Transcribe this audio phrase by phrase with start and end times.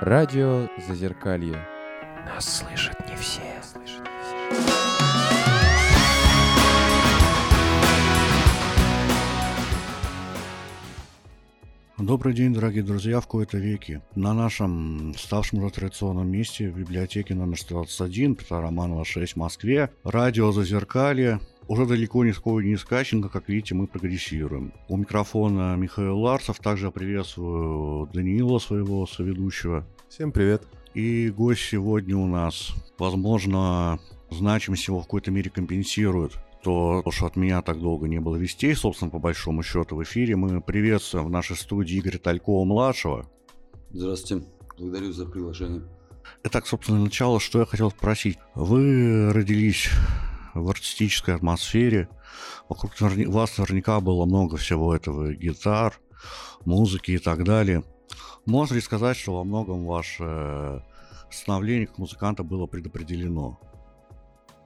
[0.00, 1.58] Радио Зазеркалье.
[2.24, 3.42] Нас слышат не все.
[11.98, 14.00] Добрый день, дорогие друзья, в кои-то веки.
[14.14, 19.90] На нашем ставшем уже традиционном месте в библиотеке номер 121, Петра Романова 6 в Москве,
[20.02, 21.40] радио Зазеркалье,
[21.70, 24.72] уже далеко не скоро не скаченко, как видите, мы прогрессируем.
[24.88, 29.86] У микрофона Михаил Ларсов, также приветствую Даниила, своего соведущего.
[30.08, 30.66] Всем привет.
[30.94, 34.00] И гость сегодня у нас, возможно,
[34.32, 36.32] значимость его в какой-то мере компенсирует
[36.64, 40.34] то, что от меня так долго не было вестей, собственно, по большому счету, в эфире.
[40.34, 43.30] Мы приветствуем в нашей студии Игоря Талькова-младшего.
[43.92, 44.44] Здравствуйте,
[44.76, 45.82] благодарю за приглашение.
[46.42, 48.38] Итак, собственно, начало, что я хотел спросить.
[48.56, 49.88] Вы родились
[50.54, 52.08] в артистической атмосфере,
[52.68, 55.98] вокруг вас наверняка было много всего этого, гитар,
[56.64, 57.84] музыки и так далее.
[58.46, 60.82] Можно ли сказать, что во многом ваше
[61.30, 63.58] становление как музыканта было предопределено?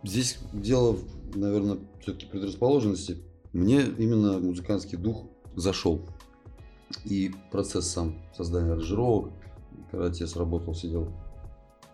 [0.02, 0.98] Здесь дело,
[1.34, 3.18] наверное, все-таки предрасположенности.
[3.52, 5.24] Мне именно музыкантский дух
[5.56, 6.00] зашел.
[7.04, 9.32] И процесс сам создания аранжировок,
[9.90, 11.12] когда отец работал, сидел,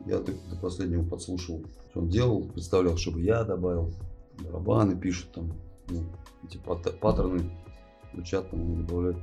[0.07, 3.93] я до, до последнего подслушивал, что он делал, представлял, чтобы я добавил,
[4.39, 5.53] барабаны пишут там,
[5.89, 6.05] ну,
[6.45, 7.51] эти пат паттерны
[8.15, 9.19] звучат, там, они добавляют.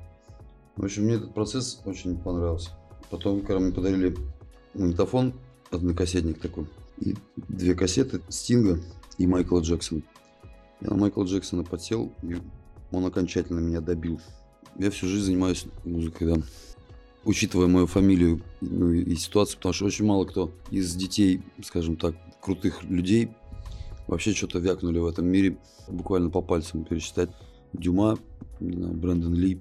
[0.76, 2.72] В общем, мне этот процесс очень понравился.
[3.10, 4.16] Потом, когда мне подарили
[4.74, 5.34] магнитофон,
[5.72, 6.68] однокассетник такой,
[7.00, 8.80] и две кассеты Стинга
[9.18, 10.02] и Майкла Джексона.
[10.82, 12.38] Я на Майкла Джексона подсел, и
[12.92, 14.22] он окончательно меня добил.
[14.78, 16.42] Я всю жизнь занимаюсь музыкой, да.
[17.28, 22.16] Учитывая мою фамилию ну, и ситуацию, потому что очень мало кто из детей, скажем так,
[22.42, 23.32] крутых людей
[24.08, 25.58] вообще что-то вякнули в этом мире.
[25.90, 27.30] Буквально по пальцам пересчитать.
[27.74, 28.18] Дюма,
[28.62, 29.60] Брэндон Ли,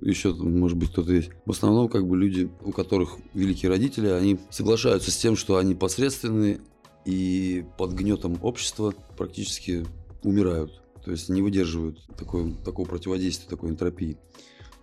[0.00, 1.30] еще, может быть, кто-то есть.
[1.44, 5.74] В основном, как бы люди, у которых великие родители, они соглашаются с тем, что они
[5.74, 6.60] посредственные
[7.04, 9.86] и под гнетом общества практически
[10.22, 10.80] умирают.
[11.04, 14.16] То есть не выдерживают такой, такого противодействия, такой энтропии.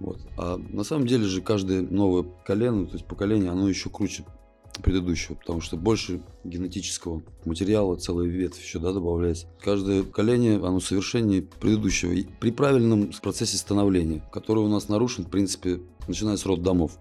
[0.03, 0.19] Вот.
[0.37, 4.25] А на самом деле же каждое новое колено, то есть поколение, оно еще круче
[4.81, 9.47] предыдущего, потому что больше генетического материала, целая ветвь еще да, добавляется.
[9.61, 12.11] Каждое поколение, оно совершеннее предыдущего.
[12.11, 16.99] И при правильном процессе становления, который у нас нарушен, в принципе, начиная с роддомов.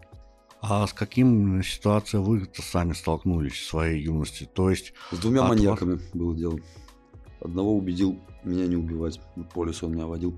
[0.61, 4.49] А с каким ситуацией вы сами столкнулись в своей юности?
[4.55, 4.93] То есть...
[5.11, 6.03] С двумя маньяками вас...
[6.15, 6.61] было дело.
[7.41, 9.21] Одного убедил меня не убивать.
[9.55, 10.37] По лесу он меня водил.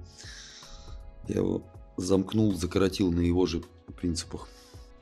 [1.28, 1.62] Я его
[1.96, 3.62] замкнул, закоротил на его же
[3.96, 4.48] принципах.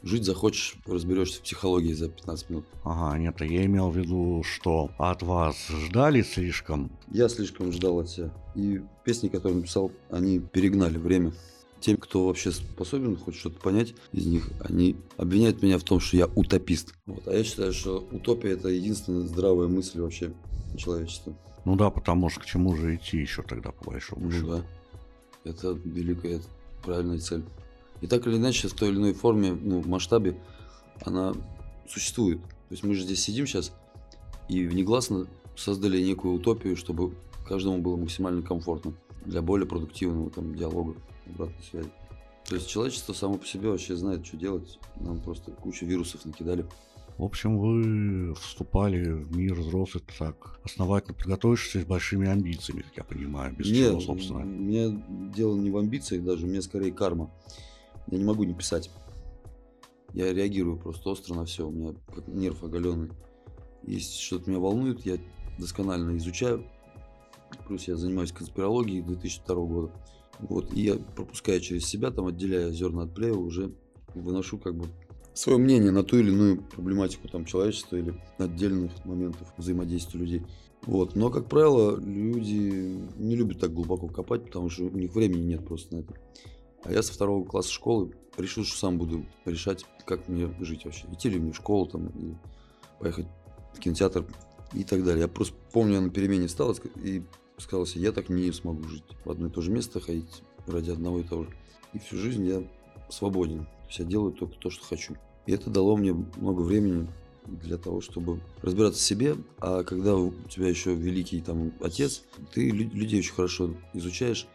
[0.03, 2.65] Жить захочешь, разберешься в психологии за 15 минут.
[2.83, 6.91] Ага, нет, я имел в виду, что от вас ждали слишком?
[7.13, 8.33] Я слишком ждал от себя.
[8.57, 11.33] И песни, которые написал, они перегнали время.
[11.79, 16.17] Тем, кто вообще способен хоть что-то понять из них, они обвиняют меня в том, что
[16.17, 16.95] я утопист.
[17.07, 17.27] Вот.
[17.27, 20.33] А я считаю, что утопия– это единственная здравая мысль вообще
[20.77, 21.35] человечества.
[21.65, 24.47] Ну да, потому что к чему же идти еще тогда, по большому ну, счету?
[24.49, 24.65] да.
[25.45, 26.41] Это великая,
[26.83, 27.45] правильная цель.
[28.01, 30.39] И так или иначе, в той или иной форме, ну, в масштабе,
[31.05, 31.35] она
[31.89, 32.43] существует.
[32.43, 33.73] То есть мы же здесь сидим сейчас
[34.49, 35.27] и внегласно
[35.57, 37.15] создали некую утопию, чтобы
[37.47, 38.95] каждому было максимально комфортно
[39.25, 40.95] для более продуктивного там, диалога,
[41.27, 41.91] обратной связи.
[42.49, 44.79] То есть человечество само по себе вообще знает, что делать.
[44.97, 46.67] Нам просто кучу вирусов накидали.
[47.19, 53.05] В общем, вы вступали в мир взрослых так основательно подготовившись с большими амбициями, как я
[53.05, 54.41] понимаю, без Нет, чего, собственно.
[54.41, 55.03] У меня
[55.35, 57.31] дело не в амбициях даже, у меня скорее карма.
[58.09, 58.91] Я не могу не писать.
[60.15, 61.67] Я реагирую просто остро на все.
[61.67, 63.11] У меня как нерв оголенный.
[63.85, 65.19] Если что-то меня волнует, я
[65.59, 66.67] досконально изучаю.
[67.67, 69.93] Плюс я занимаюсь конспирологией 2002 года.
[70.41, 73.73] Вот, и я пропуская через себя, там, отделяя зерна от плева, уже
[74.15, 74.87] выношу как бы
[75.35, 80.43] свое мнение на ту или иную проблематику там, человечества или отдельных моментов взаимодействия людей.
[80.83, 81.15] Вот.
[81.15, 85.65] Но, как правило, люди не любят так глубоко копать, потому что у них времени нет
[85.65, 86.15] просто на это.
[86.85, 91.07] А я со второго класса школы решил, что сам буду решать, как мне жить вообще.
[91.13, 92.35] Идти ли мне в школу, там, и
[92.99, 93.27] поехать
[93.75, 94.27] в кинотеатр
[94.75, 95.23] и так далее.
[95.23, 97.23] Я просто помню, я на перемене встал и
[97.59, 99.05] сказал себе, я так не смогу жить.
[99.25, 101.51] В одно и то же место ходить ради одного и того же.
[101.93, 102.69] И всю жизнь я
[103.09, 103.65] свободен.
[103.65, 105.15] То есть я делаю только то, что хочу.
[105.47, 107.09] И это дало мне много времени
[107.47, 109.37] для того, чтобы разбираться в себе.
[109.59, 112.23] А когда у тебя еще великий там отец,
[112.53, 114.47] ты людей очень хорошо изучаешь.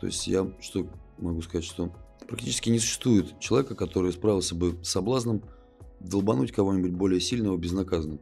[0.00, 0.86] То есть я что
[1.18, 1.90] могу сказать, что
[2.28, 5.42] практически не существует человека, который справился бы с соблазном
[6.00, 8.18] долбануть кого-нибудь более сильного безнаказанно.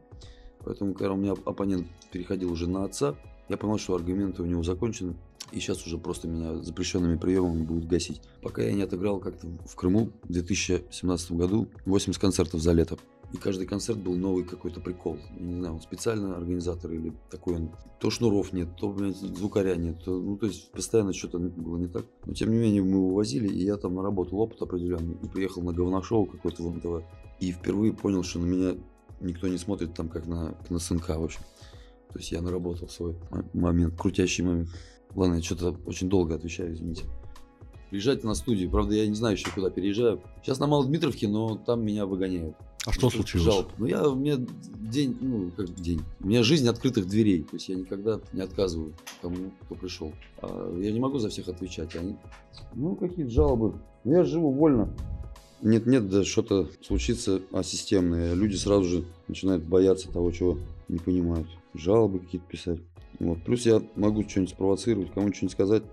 [0.63, 3.15] Поэтому, когда у меня оппонент переходил уже на отца,
[3.49, 5.15] я понял, что аргументы у него закончены,
[5.51, 8.21] и сейчас уже просто меня запрещенными приемами будут гасить.
[8.41, 12.97] Пока я не отыграл как-то в Крыму в 2017 году 80 концертов за лето.
[13.33, 15.17] И каждый концерт был новый какой-то прикол.
[15.37, 17.71] Не знаю, он специально организатор или такой он.
[17.99, 20.01] То шнуров нет, то блядь, звукаря нет.
[20.03, 22.05] То, ну, то есть постоянно что-то было не так.
[22.25, 25.17] Но тем не менее мы его возили, и я там наработал опыт определенный.
[25.21, 27.05] И приехал на говношоу какое-то в МТВ.
[27.41, 28.75] И впервые понял, что на меня
[29.19, 31.41] никто не смотрит там как на, на сынка, в общем.
[32.13, 33.15] То есть я наработал свой
[33.53, 34.69] момент, крутящий момент.
[35.15, 37.05] Ладно, я что-то очень долго отвечаю, извините.
[37.89, 38.69] Приезжайте на студию.
[38.69, 40.21] Правда, я не знаю еще, куда переезжаю.
[40.43, 42.55] Сейчас на Малодмитровке, но там меня выгоняют.
[42.85, 43.45] А что случилось?
[43.45, 43.71] Жалоб.
[43.77, 46.01] Ну, я, у меня день, ну, как день.
[46.21, 47.43] У меня жизнь открытых дверей.
[47.43, 50.13] То есть я никогда не отказываю тому, кто пришел.
[50.41, 51.95] А я не могу за всех отвечать.
[51.95, 52.15] Они,
[52.75, 53.73] ну, какие-то жалобы.
[54.05, 54.93] Я живу вольно.
[55.61, 58.33] Нет-нет, да что-то случится асистемное.
[58.35, 60.57] Люди сразу же начинают бояться того, чего
[60.87, 61.47] не понимают.
[61.73, 62.79] Жалобы какие-то писать.
[63.19, 63.43] Вот.
[63.43, 65.83] Плюс я могу что-нибудь спровоцировать, кому-нибудь что-нибудь сказать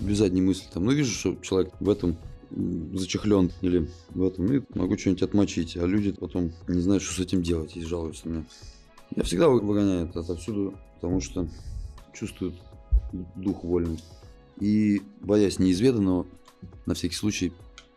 [0.00, 0.66] без задней мысли.
[0.72, 2.16] Там, ну, вижу, что человек в этом
[2.50, 7.18] зачехлен или в этом, и могу что-нибудь отмочить, а люди потом не знают, что с
[7.18, 8.44] этим делать, и жалуются мне.
[9.16, 11.48] Я всегда выгоняю это отовсюду, потому что
[12.12, 12.54] чувствуют
[13.36, 13.98] дух вольный.
[14.60, 16.26] И, боясь неизведанного,
[16.86, 17.52] на всякий случай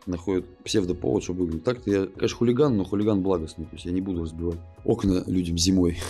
[0.06, 1.64] находят псевдоповод, чтобы выиграть.
[1.64, 3.66] Так-то я, конечно, хулиган, но хулиган благостный.
[3.66, 5.98] То есть я не буду разбивать окна людям зимой.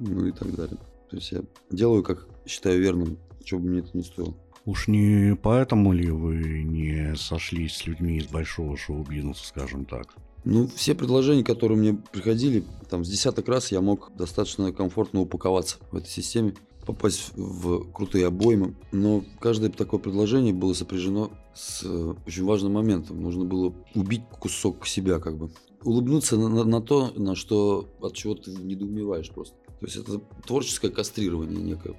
[0.00, 0.76] Ну и так далее.
[1.12, 4.34] То есть я делаю, как считаю верным, чего бы мне это не стоило.
[4.64, 10.06] Уж не поэтому ли вы не сошлись с людьми из большого шоу-бизнеса, скажем так?
[10.46, 15.76] Ну, все предложения, которые мне приходили, там с десяток раз я мог достаточно комфортно упаковаться
[15.90, 16.54] в этой системе,
[16.86, 18.74] попасть в крутые обоймы.
[18.90, 23.20] Но каждое такое предложение было сопряжено с э, очень важным моментом.
[23.20, 25.50] Нужно было убить кусок себя, как бы.
[25.84, 29.56] Улыбнуться на, на, на то, на что от чего ты недоумеваешь просто.
[29.82, 31.94] То есть это творческое кастрирование некое.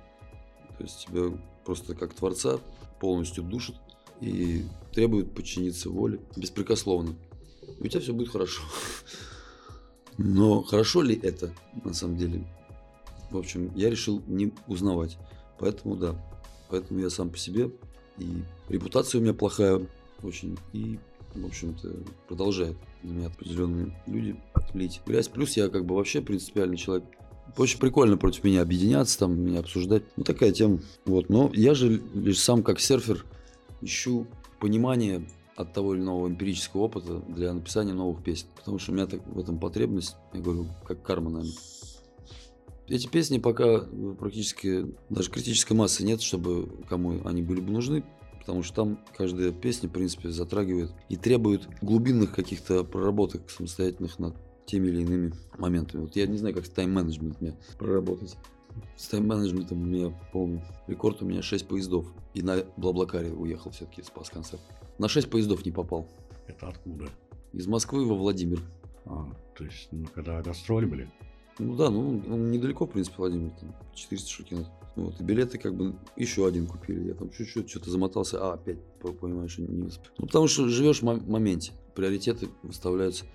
[0.78, 2.62] То есть тебя просто как творца
[3.02, 3.76] полностью душит
[4.22, 4.64] и
[4.94, 7.14] требует подчиниться воле беспрекословно.
[7.80, 8.62] И у тебя все будет хорошо.
[10.18, 11.54] Но хорошо ли это
[11.84, 12.48] на самом деле?
[13.32, 15.18] В общем, я решил не узнавать.
[15.60, 16.16] Поэтому да.
[16.70, 17.70] Поэтому я сам по себе.
[18.18, 19.86] И репутация у меня плохая
[20.22, 20.58] очень.
[20.72, 21.00] И,
[21.36, 21.92] в общем-то,
[22.30, 24.40] продолжает на меня определенные люди
[24.74, 25.28] лить грязь.
[25.28, 27.04] Плюс я как бы вообще принципиальный человек.
[27.58, 30.04] Очень прикольно против меня объединяться, там, меня обсуждать.
[30.16, 30.80] Ну, такая тема.
[31.06, 31.30] Вот.
[31.30, 33.26] Но я же лишь сам как серфер
[33.82, 34.28] ищу
[34.60, 38.48] понимание от того или иного эмпирического опыта для написания новых песен.
[38.56, 41.54] Потому что у меня так в этом потребность, я говорю, как карма, наверное.
[42.88, 43.86] Эти песни пока
[44.20, 48.04] практически даже критической массы нет, чтобы кому они были бы нужны,
[48.40, 54.36] потому что там каждая песня, в принципе, затрагивает и требует глубинных каких-то проработок самостоятельных над
[54.66, 56.02] теми или иными моментами.
[56.02, 58.36] Вот я не знаю, как с тайм-менеджментом мне проработать.
[58.98, 62.06] С тайм-менеджментом у меня, помню, рекорд у меня 6 поездов.
[62.34, 64.62] И на Блаблакаре уехал все-таки, спас концерт.
[64.98, 66.08] На 6 поездов не попал.
[66.48, 67.10] Это откуда?
[67.52, 68.60] Из Москвы во Владимир.
[69.06, 71.12] А, то есть, ну, когда гастроли были?
[71.60, 74.68] Ну да, ну он недалеко, в принципе, Владимир, там 400 шукинов.
[74.96, 77.08] Вот, и билеты как бы еще один купили.
[77.08, 78.78] Я там чуть-чуть что-то замотался, а опять,
[79.20, 79.68] понимаешь, не.
[79.68, 83.26] Ну потому что живешь в моменте, приоритеты выставляются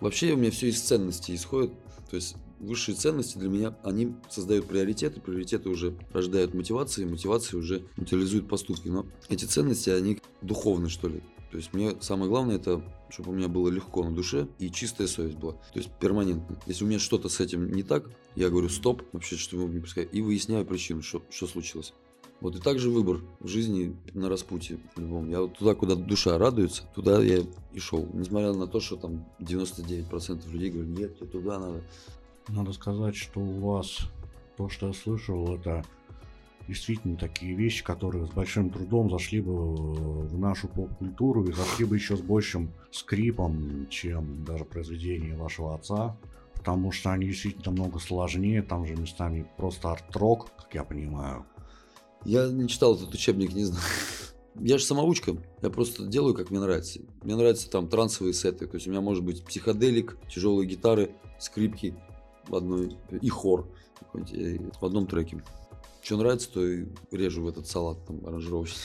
[0.00, 1.72] Вообще у меня все из ценностей исходит.
[2.10, 7.82] То есть высшие ценности для меня, они создают приоритеты, приоритеты уже рождают мотивации, мотивации уже
[7.96, 8.88] материализуют поступки.
[8.88, 11.22] Но эти ценности, они духовны, что ли.
[11.50, 15.08] То есть мне самое главное это, чтобы у меня было легко на душе и чистая
[15.08, 15.54] совесть была.
[15.54, 16.60] То есть перманентно.
[16.66, 19.80] Если у меня что-то с этим не так, я говорю стоп, вообще что вы не
[19.80, 21.92] пускай, и выясняю причину, что, что случилось.
[22.40, 25.28] Вот и также выбор в жизни на распутье любом.
[25.28, 28.08] Я вот туда, куда душа радуется, туда я и шел.
[28.14, 31.82] Несмотря на то, что там 99% людей говорят, нет, тебе туда надо.
[32.48, 33.98] Надо сказать, что у вас
[34.56, 35.84] то, что я слышал, это
[36.66, 41.96] действительно такие вещи, которые с большим трудом зашли бы в нашу поп-культуру и зашли бы
[41.96, 46.16] еще с большим скрипом, чем даже произведения вашего отца.
[46.54, 51.44] Потому что они действительно много сложнее, там же местами просто арт-рок, как я понимаю.
[52.24, 53.82] Я не читал этот учебник, не знаю.
[54.56, 57.00] Я же самоучка, я просто делаю, как мне нравится.
[57.22, 61.94] Мне нравятся там трансовые сеты, то есть у меня может быть психоделик, тяжелые гитары, скрипки
[62.48, 63.68] в одной и хор
[64.12, 65.42] в одном треке.
[66.02, 68.82] Что нравится, то и режу в этот салат там аранжировочный.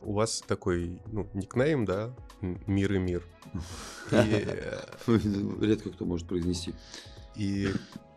[0.00, 2.14] У вас такой, ну, никнейм, да?
[2.40, 3.22] Мир и мир.
[5.60, 6.74] Редко кто может произнести.
[7.38, 7.70] И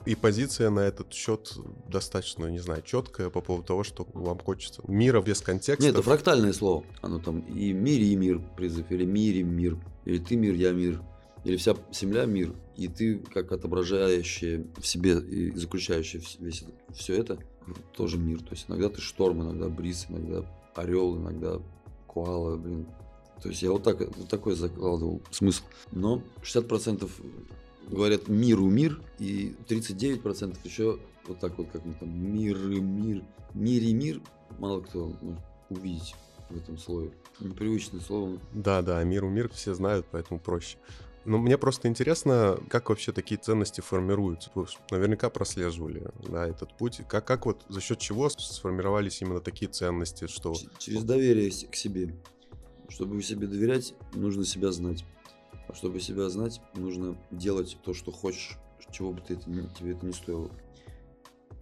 [0.05, 1.53] и позиция на этот счет
[1.87, 4.81] достаточно, не знаю, четкая по поводу того, что вам хочется.
[4.87, 5.83] Мира без контекста.
[5.83, 6.83] Нет, это фрактальное слово.
[7.01, 11.01] Оно там и мире и мир призыв, или мире мир, или ты мир, я мир,
[11.43, 16.63] или вся земля мир, и ты как отображающая в себе и заключающая весь
[16.95, 17.37] все это
[17.93, 18.39] тоже мир.
[18.39, 20.45] То есть иногда ты шторм, иногда бриз, иногда
[20.75, 21.59] орел, иногда
[22.07, 22.87] куала, блин,
[23.43, 25.63] То есть я вот, так, вот такой закладывал смысл.
[25.91, 27.07] Но 60%
[27.87, 33.23] говорят миру мир, и 39% еще вот так вот, как мы там, мир и мир,
[33.53, 34.21] мир и мир,
[34.57, 36.15] мало кто может увидеть
[36.49, 37.11] в этом слове.
[37.39, 38.39] Непривычное слово.
[38.53, 40.77] Да, да, миру мир все знают, поэтому проще.
[41.25, 44.49] Но мне просто интересно, как вообще такие ценности формируются.
[44.55, 47.01] Вы наверняка прослеживали да, этот путь.
[47.07, 50.27] Как, как вот за счет чего сформировались именно такие ценности?
[50.27, 50.55] Что...
[50.77, 52.15] Через доверие к себе.
[52.87, 55.05] Чтобы себе доверять, нужно себя знать.
[55.69, 58.57] А чтобы себя знать, нужно делать то, что хочешь,
[58.91, 60.49] чего бы ты тебе это не стоило.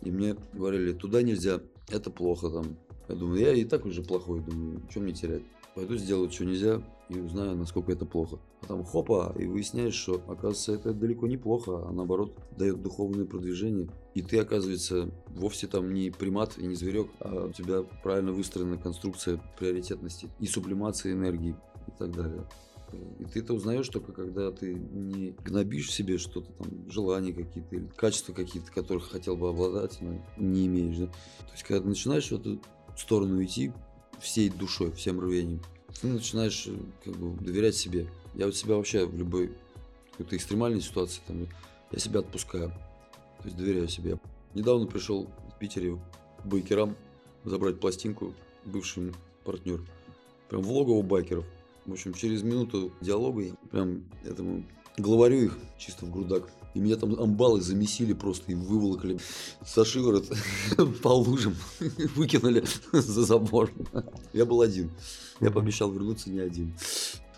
[0.02, 1.60] И мне говорили, туда нельзя,
[1.90, 2.78] это плохо там.
[3.10, 5.44] Я думаю, я и так уже плохой, думаю, что мне терять.
[5.76, 8.40] Пойду сделаю, что нельзя, и узнаю, насколько это плохо.
[8.62, 13.26] А там хопа, и выясняешь, что, оказывается, это далеко не плохо, а наоборот дает духовное
[13.26, 13.90] продвижение.
[14.14, 18.78] И ты, оказывается, вовсе там не примат и не зверек, а у тебя правильно выстроена
[18.78, 21.56] конструкция приоритетности и сублимации энергии
[21.88, 22.46] и так далее.
[22.94, 27.88] И ты это узнаешь только, когда ты не гнобишь себе что-то там, желания какие-то или
[27.96, 30.98] качества какие-то, которых хотел бы обладать, но не имеешь.
[30.98, 31.08] Да?
[31.08, 32.60] То есть, когда ты начинаешь в эту
[32.98, 33.72] сторону идти
[34.20, 35.62] всей душой, всем рвением,
[36.02, 36.70] ты начинаешь
[37.04, 38.08] как бы доверять себе.
[38.36, 39.52] Я вот себя вообще в любой
[40.12, 41.48] какой-то экстремальной ситуации, там,
[41.92, 42.70] я себя отпускаю.
[42.70, 44.20] То есть доверяю себе.
[44.54, 46.00] Недавно пришел в Питере
[46.42, 46.96] к байкерам
[47.44, 48.34] забрать пластинку,
[48.66, 49.14] бывший
[49.44, 49.82] партнер.
[50.50, 51.46] Прям в логово байкеров.
[51.88, 54.66] В общем, через минуту диалога я прям этому
[54.98, 56.50] главарю их чисто в грудак.
[56.74, 59.20] И меня там амбалы замесили просто и выволокли
[59.66, 60.30] со шиворот
[61.02, 61.56] по лужам,
[62.16, 63.72] выкинули за забор.
[64.34, 64.92] Я был один.
[65.40, 66.76] Я пообещал вернуться не один.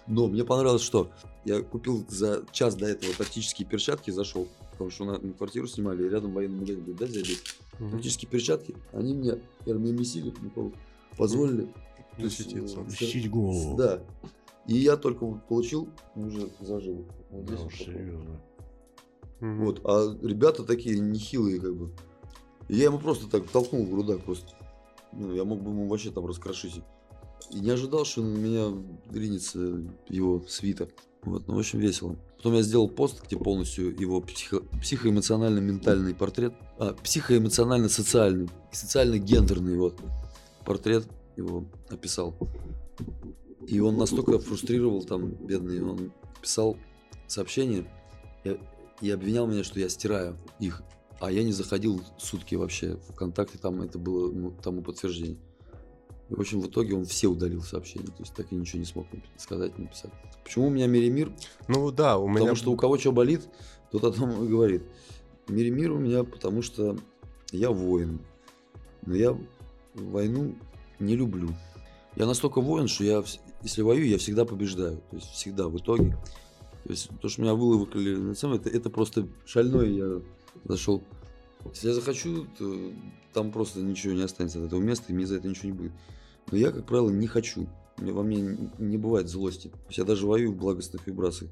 [0.08, 1.12] Но мне понравилось, что
[1.46, 6.10] я купил за час до этого тактические перчатки, зашел, потому что на, квартиру снимали, и
[6.10, 7.38] рядом военный магазин, говорит, дай зайди.
[7.78, 10.34] Тактические перчатки, они мне, первые месили,
[11.16, 11.72] позволили
[12.18, 12.84] защититься.
[12.88, 13.78] Защитить голову.
[13.78, 14.02] Да.
[14.68, 17.06] И я только получил, уже зажил.
[17.32, 18.42] Вот да, уж серьезно.
[19.40, 21.92] Вот, а ребята такие нехилые, как бы.
[22.68, 24.54] И я ему просто так толкнул в грудак просто.
[25.14, 26.82] Ну, я мог бы ему вообще там раскрошить.
[27.52, 28.78] И не ожидал, что на меня
[29.12, 30.90] ринется его свита.
[31.24, 32.16] Вот, ну, в общем, весело.
[32.38, 40.00] Потом я сделал пост, где полностью его психо- психоэмоционально-ментальный портрет, а, психоэмоционально-социальный социально-гендерный вот
[40.66, 42.36] портрет его описал.
[43.70, 46.12] И он настолько фрустрировал там, бедный, он
[46.42, 46.76] писал
[47.28, 47.86] сообщение
[48.44, 48.60] и,
[49.00, 50.82] и обвинял меня, что я стираю их.
[51.20, 55.38] А я не заходил сутки вообще в ВКонтакте, там это было ну, тому подтверждение.
[56.30, 58.86] И, в общем, в итоге он все удалил сообщения, то есть так и ничего не
[58.86, 59.06] смог
[59.38, 60.12] сказать, написать.
[60.44, 61.32] Почему у меня Миримир?
[61.68, 62.40] Ну да, у меня...
[62.40, 63.48] Потому что у кого что болит,
[63.92, 64.82] тот о том и говорит.
[65.48, 66.98] Миримир у меня, потому что
[67.52, 68.20] я воин.
[69.06, 69.38] Но я
[69.94, 70.56] войну
[71.00, 71.50] не люблю.
[72.16, 73.24] Я настолько воин, что я,
[73.62, 74.98] если воюю, я всегда побеждаю.
[75.10, 76.18] То есть всегда в итоге.
[76.84, 80.22] То есть то, что меня выловили на самом это, это просто шальной я
[80.66, 81.04] зашел.
[81.66, 82.92] Если я захочу, то
[83.34, 85.92] там просто ничего не останется от этого места, и мне за это ничего не будет.
[86.52, 87.68] Но я, как правило, не хочу.
[87.98, 89.68] Во мне не бывает злости.
[89.68, 91.52] То есть я даже воюю в благостных вибрациях.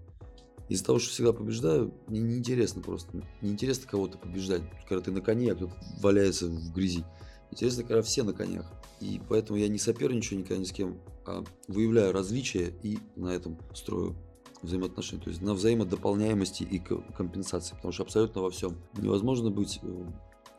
[0.70, 3.22] Из-за того, что всегда побеждаю, мне неинтересно просто.
[3.42, 4.62] Неинтересно кого-то побеждать.
[4.88, 7.04] Когда ты на коне, а кто-то валяется в грязи.
[7.51, 8.66] Интересно, когда все на конях.
[9.00, 13.58] И поэтому я не соперничаю никогда ни с кем, а выявляю различия и на этом
[13.74, 14.16] строю
[14.62, 15.24] взаимоотношения.
[15.24, 17.75] То есть на взаимодополняемости и компенсации.
[17.75, 20.06] Потому что абсолютно во всем невозможно быть э,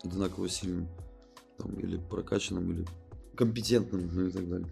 [0.04, 0.88] одинаково сильным
[1.56, 2.86] там, или прокачанным, или
[3.36, 4.68] компетентным, ну и так далее.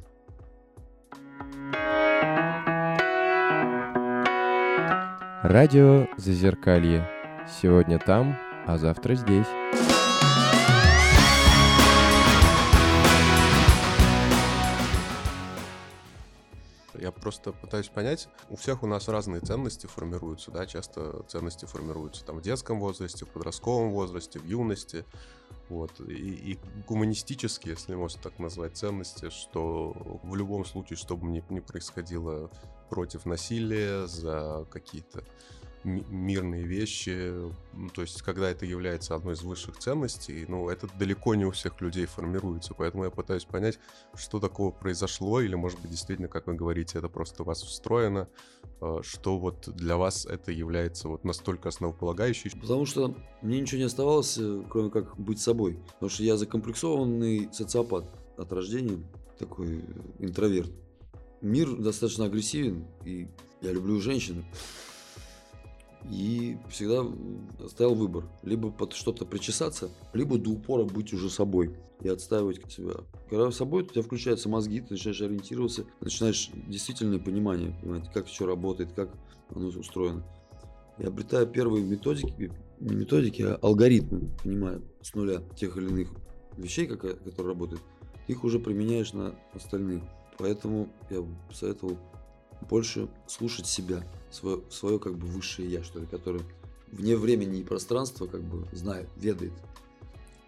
[5.42, 7.08] Радио Зазеркалье.
[7.60, 9.46] Сегодня там, а завтра здесь.
[17.06, 22.24] Я просто пытаюсь понять, у всех у нас разные ценности формируются, да, часто ценности формируются
[22.24, 25.04] там в детском возрасте, в подростковом возрасте, в юности,
[25.68, 26.58] вот, и, и
[26.88, 29.94] гуманистические, если можно так назвать, ценности, что
[30.24, 32.50] в любом случае, что бы ни, ни происходило
[32.90, 35.22] против насилия, за какие-то
[35.86, 37.32] мирные вещи,
[37.94, 41.80] то есть когда это является одной из высших ценностей, ну, это далеко не у всех
[41.80, 43.78] людей формируется, поэтому я пытаюсь понять,
[44.14, 48.28] что такого произошло, или, может быть, действительно, как вы говорите, это просто у вас встроено,
[48.80, 52.50] э, что вот для вас это является вот настолько основополагающей.
[52.50, 57.48] Потому что мне ничего не оставалось, э, кроме как быть собой, потому что я закомплексованный
[57.52, 58.98] социопат от рождения,
[59.38, 59.84] такой
[60.18, 60.70] интроверт.
[61.42, 63.28] Мир достаточно агрессивен, и
[63.60, 64.44] я люблю женщин,
[66.10, 67.04] И всегда
[67.68, 68.24] стоял выбор.
[68.42, 72.94] Либо под что-то причесаться, либо до упора быть уже собой и отстаивать себя.
[73.28, 78.46] Когда собой, у тебя включаются мозги, ты начинаешь ориентироваться, начинаешь действительное понимание, понимаете, как все
[78.46, 79.10] работает, как
[79.54, 80.24] оно устроено.
[80.98, 86.10] И обретая первые методики, не методики, а алгоритмы, понимая с нуля тех или иных
[86.56, 87.82] вещей, которые работают,
[88.28, 90.02] их уже применяешь на остальных.
[90.38, 91.98] Поэтому я бы посоветовал
[92.62, 96.42] больше слушать себя, свое, свое как бы высшее я, что ли, которое
[96.88, 99.52] вне времени и пространства как бы знает, ведает,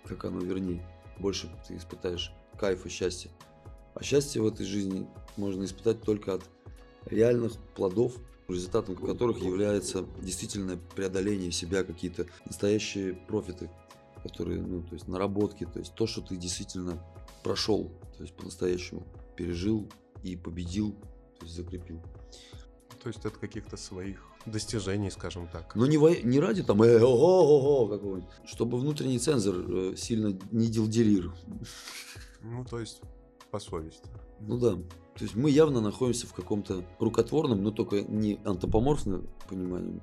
[0.05, 0.85] как оно вернее.
[1.19, 3.31] Больше ты испытаешь кайф и счастье.
[3.95, 6.43] А счастье в этой жизни можно испытать только от
[7.07, 8.15] реальных плодов,
[8.49, 13.71] результатом которых является действительно преодоление себя, какие-то настоящие профиты,
[14.23, 17.03] которые, ну, то есть наработки, то есть то, что ты действительно
[17.43, 19.88] прошел, то есть по-настоящему пережил
[20.23, 20.97] и победил,
[21.38, 22.02] то есть закрепил.
[23.02, 25.75] То есть от каких-то своих достижений, скажем так.
[25.75, 26.11] Но не, во...
[26.11, 31.33] не ради там э, ого, ого, какого-нибудь, чтобы внутренний цензор э, сильно не дилдерил.
[32.42, 33.00] Ну, то есть
[33.50, 34.09] по совести.
[34.40, 34.73] Ну да.
[34.73, 40.00] То есть мы явно находимся в каком-то рукотворном, но только не антропоморфном понимании,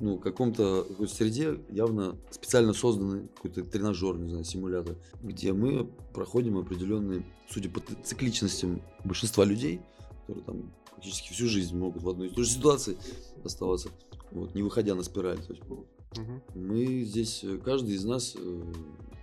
[0.00, 7.24] ну, каком-то среде явно специально созданный какой-то тренажер, не знаю, симулятор, где мы проходим определенные,
[7.48, 9.80] судя по цикличностям большинства людей,
[10.26, 12.96] которые там практически всю жизнь могут в одной и той же ситуации
[13.44, 13.90] оставаться,
[14.30, 15.38] вот, не выходя на спираль.
[15.38, 16.42] То есть, угу.
[16.54, 18.62] Мы здесь, каждый из нас э,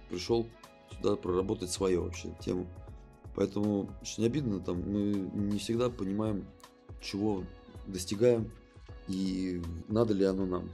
[0.09, 0.45] пришел
[0.95, 2.67] сюда проработать свою вообще тему.
[3.35, 6.45] Поэтому очень обидно, там, мы не всегда понимаем,
[7.01, 7.43] чего
[7.87, 8.51] достигаем
[9.07, 10.69] и надо ли оно нам.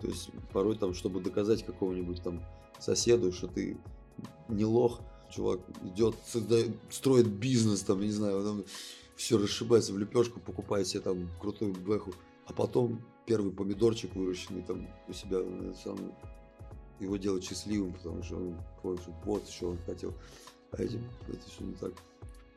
[0.00, 2.42] То есть порой там, чтобы доказать какому-нибудь там
[2.80, 3.76] соседу, что ты
[4.48, 5.00] не лох,
[5.30, 6.16] чувак идет,
[6.90, 8.64] строит бизнес, там, не знаю, там,
[9.22, 12.12] все расшибается в лепешку, покупает себе там крутую бэху,
[12.46, 15.38] а потом первый помидорчик выращенный там у себя
[15.84, 15.96] сам
[16.98, 20.12] его делать счастливым, потому что он понял, что вот еще он хотел.
[20.72, 21.92] А этим это все не так.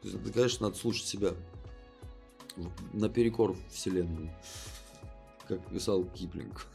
[0.01, 1.33] То есть, конечно, надо слушать себя
[2.93, 4.31] наперекор вселенной,
[5.47, 6.65] как писал Киплинг.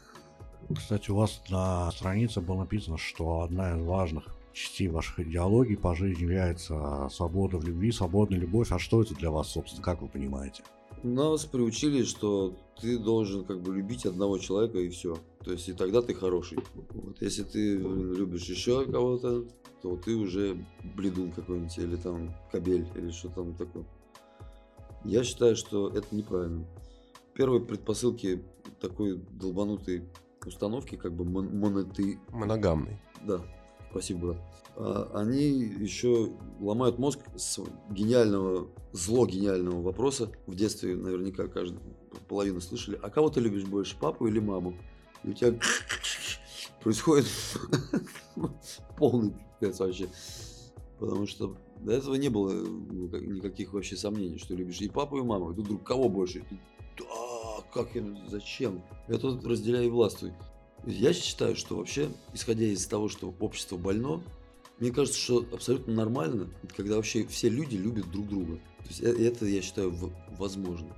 [0.76, 5.94] Кстати, у вас на странице было написано, что одна из важных частей ваших идеологий по
[5.94, 8.72] жизни является свобода в любви, свободная любовь.
[8.72, 10.62] А что это для вас, собственно, как вы понимаете?
[11.02, 15.16] Нас приучили, что ты должен как бы любить одного человека и все.
[15.44, 16.58] То есть и тогда ты хороший.
[16.90, 19.44] Вот если ты любишь еще кого-то,
[19.80, 20.62] то ты уже
[20.94, 23.84] бледун какой-нибудь или там кабель или что там такое.
[25.04, 26.66] Я считаю, что это неправильно.
[27.32, 28.42] Первые предпосылки
[28.80, 30.04] такой долбанутой
[30.44, 32.18] установки, как бы мон- монеты...
[32.28, 33.00] Моногамный.
[33.26, 33.40] Да,
[33.90, 34.36] спасибо, брат.
[34.76, 40.30] А, они еще ломают мозг с гениального, зло гениального вопроса.
[40.46, 41.80] В детстве наверняка каждый
[42.28, 42.98] половину слышали.
[43.02, 44.74] А кого ты любишь больше, папу или маму?
[45.24, 45.58] И у тебя
[46.82, 47.26] происходит
[48.96, 50.08] полный пипец вообще.
[50.98, 55.22] Потому что до этого не было ну, никаких вообще сомнений, что любишь и папу, и
[55.22, 55.52] маму.
[55.52, 56.44] И тут вдруг кого больше?
[56.98, 57.04] да,
[57.72, 58.82] как я, зачем?
[59.08, 60.32] Я тут разделяю и властвуй.
[60.86, 64.22] Я считаю, что вообще, исходя из того, что общество больно,
[64.78, 68.56] мне кажется, что абсолютно нормально, когда вообще все люди любят друг друга.
[68.78, 69.94] То есть э, это, я считаю,
[70.38, 70.96] возможно.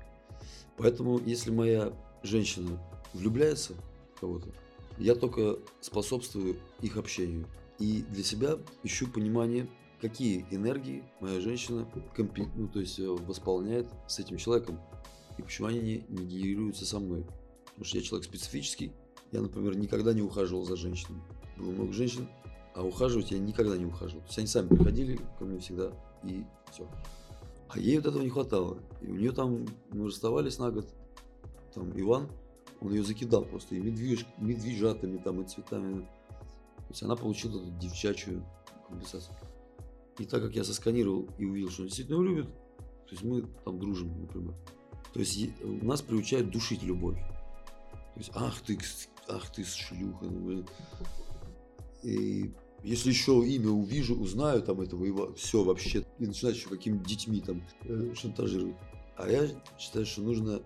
[0.77, 1.93] Поэтому, если моя
[2.23, 2.81] женщина
[3.13, 3.75] влюбляется
[4.15, 4.49] в кого-то,
[4.99, 7.47] я только способствую их общению.
[7.81, 9.69] И для себя ищу понимание,
[10.01, 12.47] какие энергии моя женщина компи...
[12.55, 14.79] ну, то есть э, восполняет с этим человеком.
[15.39, 17.27] И почему они не, не генерируются со мной.
[17.65, 18.93] Потому что я человек специфический.
[19.33, 21.23] Я, например, никогда не ухаживал за женщинами.
[21.57, 22.29] Было много женщин,
[22.75, 24.21] а ухаживать я никогда не ухаживал.
[24.23, 25.91] То есть они сами приходили ко мне всегда,
[26.23, 26.87] и все.
[27.69, 28.79] А ей вот этого не хватало.
[29.01, 30.87] И у нее там, мы расставались на год,
[31.75, 32.29] там Иван,
[32.83, 36.03] он ее закидал просто и медвеж, медвежатами там, и цветами.
[36.03, 38.45] То есть она получила эту девчачью
[38.87, 39.35] компенсацию.
[40.19, 43.43] И так как я сосканировал и увидел, что он действительно его любит, то есть мы
[43.65, 44.55] там дружим, например.
[45.15, 47.19] То есть нас приучают душить любовь.
[48.15, 48.79] То есть, ах ты,
[49.29, 50.65] ах ты шлюха, ну.
[52.03, 56.99] И если еще имя увижу, узнаю там этого, его, все вообще, и начинать еще какими
[56.99, 58.77] детьми там э, шантажировать.
[59.17, 60.63] А я считаю, что нужно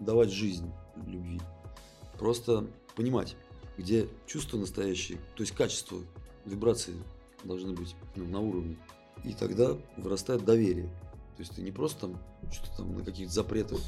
[0.00, 0.70] давать жизнь
[1.06, 1.40] любви.
[2.18, 3.36] Просто понимать,
[3.78, 5.98] где чувства настоящие, то есть качество,
[6.44, 6.94] вибрации
[7.44, 8.76] должны быть ну, на уровне.
[9.22, 10.88] И тогда вырастает доверие.
[11.36, 12.20] То есть ты не просто там
[12.52, 13.80] что-то там на каких-то запретах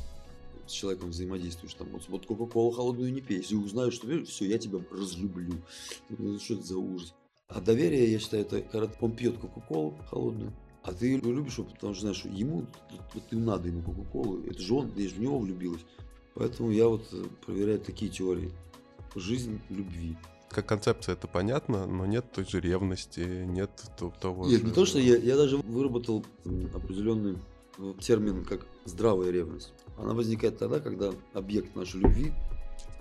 [0.66, 4.58] с человеком взаимодействуешь, там, вот, вот Кока-Колу холодную не пей, если узнаю, что все, я
[4.58, 5.62] тебя разлюблю.
[6.08, 7.14] Ну, что это за ужас?
[7.48, 10.52] А доверие, я считаю, это когда он пьет Кока-Колу холодную,
[10.82, 12.66] а ты его любишь его, потому что знаешь, что ему,
[13.14, 15.82] вот, им надо ему Кока-Колу, это же он, я же в него влюбилась.
[16.34, 18.52] Поэтому я вот э, проверяю такие теории.
[19.14, 20.16] жизнь любви.
[20.50, 24.72] Как концепция это понятно, но нет той же ревности, нет то- того Нет, же- не
[24.72, 26.24] то, что я, я даже выработал
[26.74, 27.38] определенный
[27.78, 29.72] э, термин, как здравая ревность.
[29.98, 32.32] Она возникает тогда, когда объект нашей любви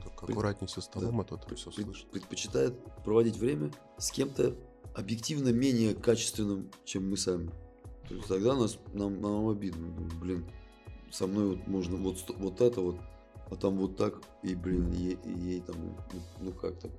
[0.03, 2.05] Так аккуратней со столом, а то ты все слышишь.
[2.11, 4.55] предпочитает проводить время с кем-то
[4.93, 7.51] объективно менее качественным, чем мы сами.
[8.07, 9.87] То есть тогда нас, нам, нам обидно.
[9.87, 10.45] Ну, Блин,
[11.11, 12.97] со мной вот можно вот, вот это вот,
[13.49, 15.75] а там вот так, и, блин, ей, и ей там,
[16.13, 16.91] ну, ну как так?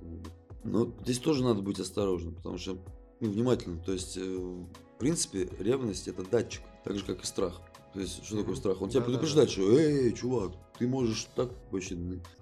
[0.63, 2.77] Но здесь тоже надо быть осторожным, потому что,
[3.19, 3.81] ну, внимательно.
[3.81, 7.61] То есть, э, в принципе, ревность это датчик, так же, как и страх.
[7.97, 8.79] То есть, что такое страх?
[8.79, 9.17] Он тебя Да-да-да.
[9.17, 11.97] предупреждает, что, эй, чувак, ты можешь так вообще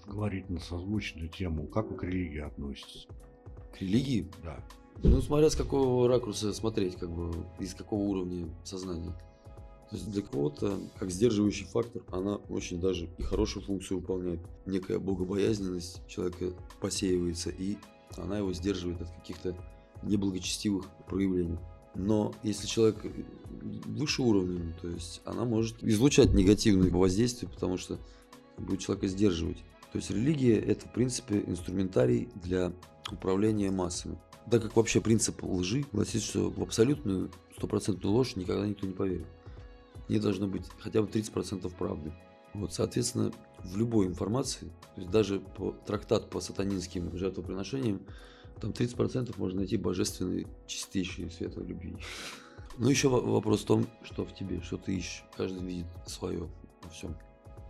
[0.05, 3.07] Говорить на созвучную тему, как вы к религии относитесь?
[3.73, 4.61] к религии Да.
[5.01, 9.17] Ну, смотря с какого ракурса смотреть, как бы, из какого уровня сознания.
[9.89, 14.41] То есть для кого-то, как сдерживающий фактор, она очень даже и хорошую функцию выполняет.
[14.65, 17.77] Некая богобоязненность человека посеивается, и
[18.17, 19.55] она его сдерживает от каких-то
[20.03, 21.59] неблагочестивых проявлений.
[21.95, 22.97] Но если человек
[23.61, 27.97] выше уровня, то есть она может излучать негативные воздействия, потому что
[28.57, 29.57] будет человека сдерживать.
[29.91, 32.73] То есть религия это, в принципе, инструментарий для
[33.11, 34.17] управления массами.
[34.51, 39.25] Так как вообще принцип лжи гласит, что в абсолютную стопроцентную ложь никогда никто не поверит.
[40.09, 42.13] Не должно быть хотя бы 30% правды.
[42.53, 43.31] Вот, соответственно,
[43.63, 48.01] в любой информации, то есть даже по трактат по сатанинским жертвоприношениям,
[48.59, 51.95] там 30% можно найти божественной, чистейшей светлой любви.
[52.77, 55.23] Но еще вопрос в том, что в тебе, что ты ищешь.
[55.37, 56.49] Каждый видит свое
[56.83, 57.15] во всем.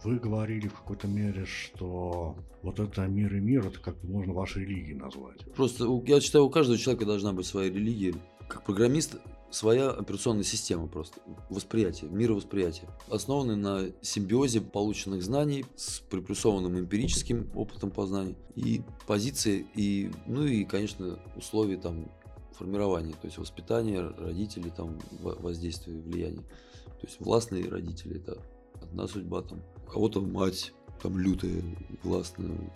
[0.04, 4.34] Вы говорили в какой-то мере, что вот это мир и мир, это как бы можно
[4.34, 5.40] вашей религией назвать.
[5.56, 8.14] Просто я считаю, у каждого человека должна быть своя религия.
[8.48, 9.16] Как программист,
[9.56, 11.22] своя операционная система просто.
[11.50, 12.90] Восприятие, мировосприятие.
[13.10, 18.36] Основанное на симбиозе полученных знаний с приплюсованным эмпирическим опытом познания.
[18.56, 22.12] И позиции, и, ну и, конечно, условия там
[22.52, 23.14] формирования.
[23.14, 26.44] То есть воспитание, родители, там, во- воздействие, влияние.
[26.84, 28.38] То есть властные родители, это
[28.82, 29.64] одна судьба там.
[29.88, 31.64] У кого-то мать там лютая,
[32.04, 32.74] властная,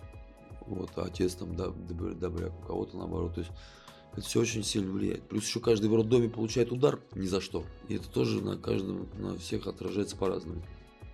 [0.66, 3.34] вот, а отец там добряк, у кого-то наоборот.
[3.34, 3.52] То есть
[4.20, 5.22] это все очень сильно влияет.
[5.28, 7.64] Плюс еще каждый в роддоме получает удар ни за что.
[7.88, 10.62] И это тоже на каждом, на всех отражается по-разному.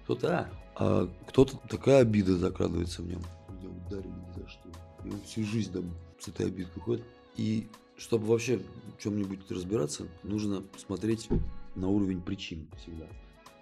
[0.04, 3.22] Кто-то, а, а кто-то такая обида закрадывается в нем.
[3.48, 4.68] Меня ударили ни за что.
[5.04, 7.04] И он всю жизнь там с этой обидкой ходит.
[7.36, 11.28] И чтобы вообще в чем-нибудь разбираться, нужно смотреть
[11.74, 13.06] на уровень причин всегда.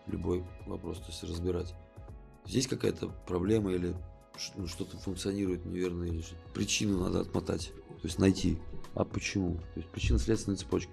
[0.06, 1.74] Любой вопрос, то есть разбирать.
[2.46, 3.94] Здесь какая-то проблема или
[4.56, 8.58] ну, что-то функционирует неверно, или причину надо отмотать, то есть найти.
[8.94, 9.56] А почему?
[9.74, 10.92] То есть причинно-следственная цепочка.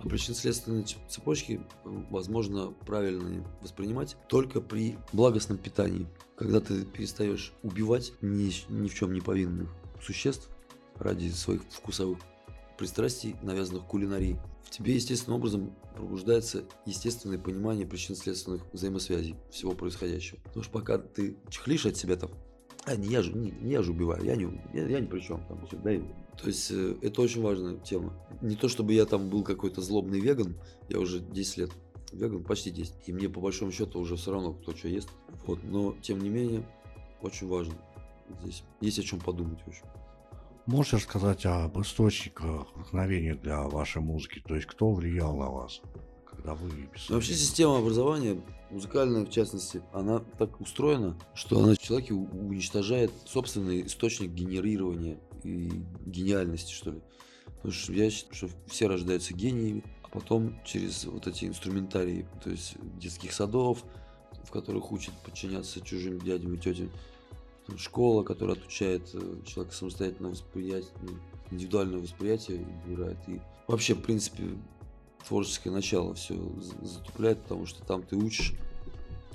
[0.00, 6.06] А причинно-следственные цеп- цепочки м, возможно правильно воспринимать только при благостном питании.
[6.36, 9.68] Когда ты перестаешь убивать ни, ни в чем не повинных
[10.02, 10.48] существ
[10.96, 12.18] ради своих вкусовых
[12.78, 20.38] пристрастий, навязанных кулинарией, в тебе естественным образом пробуждается естественное понимание причинно-следственных взаимосвязей всего происходящего.
[20.44, 22.30] Потому что пока ты чехлишь от себя там,
[22.90, 25.20] а не я же, не, не я же убиваю, я не, я, я ни при
[25.20, 25.40] чем.
[25.46, 26.02] Там, всё, дай».
[26.36, 28.12] То есть э, это очень важная тема.
[28.42, 30.56] Не то чтобы я там был какой-то злобный веган,
[30.88, 31.70] я уже 10 лет
[32.12, 32.94] веган, почти 10.
[33.06, 35.08] И мне по большому счету уже все равно, кто что ест.
[35.46, 35.62] Вот.
[35.62, 36.66] Но тем не менее,
[37.22, 37.74] очень важно.
[38.42, 39.86] Здесь есть о чем подумать, общем.
[40.66, 44.42] Можете рассказать об источниках вдохновения для вашей музыки?
[44.44, 45.80] То есть кто влиял на вас,
[46.30, 47.14] когда вы писали?
[47.14, 48.40] Вообще система образования,
[48.70, 55.70] музыкальная в частности, она так устроена, что она в человеке уничтожает собственный источник генерирования и
[56.06, 57.00] гениальности, что ли.
[57.56, 62.50] Потому что я считаю, что все рождаются гениями, а потом через вот эти инструментарии, то
[62.50, 63.84] есть детских садов,
[64.44, 66.90] в которых учат подчиняться чужим дядям и тетям,
[67.76, 70.90] школа, которая отучает э, человека самостоятельно восприятие,
[71.50, 73.18] индивидуальное восприятие убирает.
[73.28, 74.44] И вообще, в принципе,
[75.26, 76.34] творческое начало все
[76.82, 78.54] затупляет, потому что там ты учишь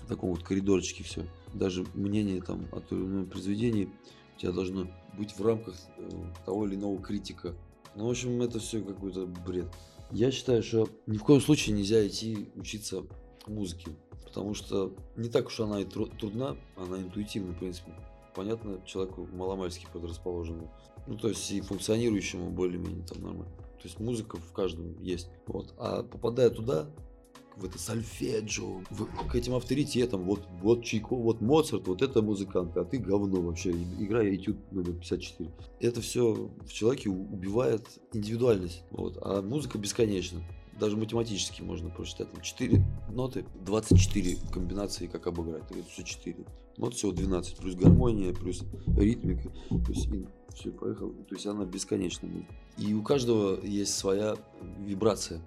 [0.03, 1.25] в таком вот коридорчике все.
[1.53, 3.89] Даже мнение там о том или ином произведении
[4.35, 6.09] у тебя должно быть в рамках э,
[6.45, 7.55] того или иного критика.
[7.95, 9.67] Ну, в общем, это все какой-то бред.
[10.11, 13.03] Я считаю, что ни в коем случае нельзя идти учиться
[13.47, 13.91] музыке,
[14.23, 17.93] потому что не так уж она и тру- трудна, она интуитивна, в принципе.
[18.35, 20.69] Понятно, человеку маломальски предрасположенному.
[21.07, 23.51] Ну, то есть и функционирующему более-менее там нормально.
[23.81, 25.29] То есть музыка в каждом есть.
[25.47, 25.73] Вот.
[25.77, 26.87] А попадая туда,
[27.55, 28.81] в это сольфеджио,
[29.29, 33.71] к этим авторитетам, вот, вот Чайко, вот Моцарт, вот это музыкант, а ты говно вообще,
[33.71, 35.49] и- играй этюд номер 54.
[35.79, 38.83] Это все в человеке убивает индивидуальность.
[38.91, 39.17] Вот.
[39.21, 40.41] А музыка бесконечна.
[40.79, 42.29] Даже математически можно прочитать.
[42.33, 45.63] Там 4 ноты, 24 комбинации, как обыграть.
[45.71, 46.45] Это все 4.
[46.75, 48.63] Нот всего 12, плюс гармония, плюс
[48.97, 49.49] ритмика,
[49.85, 50.27] плюс ин.
[50.55, 51.09] Все, поехал.
[51.09, 52.29] То есть она бесконечна.
[52.77, 54.35] И у каждого есть своя
[54.79, 55.41] вибрация,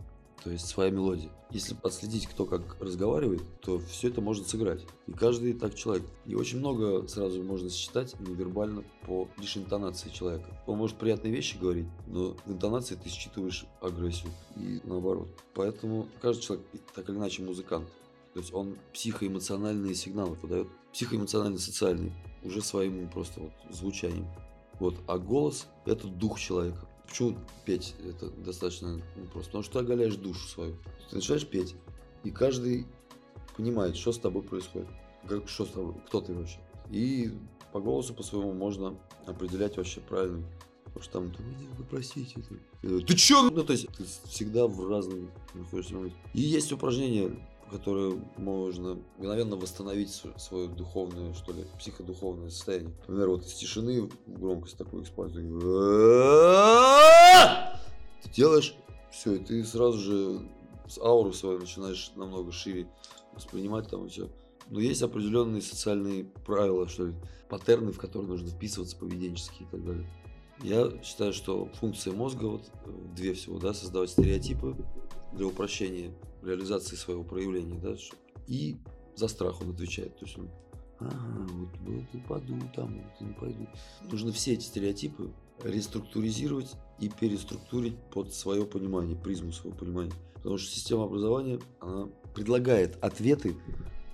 [0.44, 1.30] то есть своя мелодия.
[1.50, 4.84] Если отследить, кто как разговаривает, то все это можно сыграть.
[5.06, 6.04] И каждый так человек.
[6.26, 10.62] И очень много сразу можно считать невербально по лишь интонации человека.
[10.66, 15.28] Он может приятные вещи говорить, но в интонации ты считываешь агрессию и наоборот.
[15.54, 17.88] Поэтому каждый человек так или иначе музыкант.
[18.34, 22.12] То есть он психоэмоциональные сигналы подает, психоэмоционально-социальные,
[22.44, 24.26] уже своим просто вот звучанием.
[24.78, 24.96] Вот.
[25.06, 26.86] А голос– это дух человека.
[27.06, 29.00] Почему петь это достаточно
[29.32, 29.50] просто?
[29.50, 30.76] Потому что ты оголяешь душу свою.
[31.10, 31.74] Ты начинаешь петь,
[32.22, 32.86] и каждый
[33.56, 34.88] понимает, что с тобой происходит.
[35.26, 36.58] Как, что с тобой, кто ты вообще.
[36.90, 37.32] И
[37.72, 40.44] по голосу по своему можно определять вообще правильно.
[40.84, 41.32] Потому что там,
[41.76, 42.40] вы простите,
[42.80, 43.50] ты, ты чё?
[43.50, 45.94] Ну, то есть, ты всегда в разном находишься
[46.32, 47.30] И есть упражнения,
[47.68, 52.92] которые можно мгновенно восстановить свое духовное, что ли, психодуховное состояние.
[53.00, 55.46] Например, вот из тишины громкость такую используешь.
[58.22, 58.74] Ты делаешь,
[59.10, 60.40] все, и ты сразу же
[60.88, 62.88] с ауру свою начинаешь намного шире
[63.34, 64.28] воспринимать там и все.
[64.70, 67.14] Но есть определенные социальные правила, что ли,
[67.48, 70.10] паттерны, в которые нужно вписываться поведенческие и так далее.
[70.62, 72.70] Я считаю, что функция мозга, вот
[73.14, 74.76] две всего, да, создавать стереотипы
[75.32, 77.96] для упрощения реализации своего проявления, да,
[78.46, 78.76] и
[79.14, 80.16] за страх он отвечает.
[80.18, 80.50] То есть он,
[81.00, 83.66] ага, вот, вот упаду там, вот не пойду.
[84.10, 85.30] Нужно все эти стереотипы
[85.62, 90.12] реструктуризировать и переструктурить под свое понимание, призму своего понимания.
[90.34, 93.56] Потому что система образования, она предлагает ответы